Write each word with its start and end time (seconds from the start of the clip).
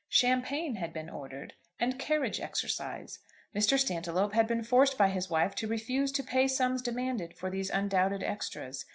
Champagne 0.09 0.77
had 0.77 0.93
been 0.93 1.11
ordered, 1.11 1.53
and 1.79 1.99
carriage 1.99 2.39
exercise. 2.39 3.19
Mr. 3.55 3.77
Stantiloup 3.77 4.33
had 4.33 4.47
been 4.47 4.63
forced 4.63 4.97
by 4.97 5.09
his 5.09 5.29
wife 5.29 5.53
to 5.53 5.67
refuse 5.67 6.11
to 6.13 6.23
pay 6.23 6.47
sums 6.47 6.81
demanded 6.81 7.35
for 7.37 7.51
these 7.51 7.69
undoubted 7.69 8.23
extras. 8.23 8.83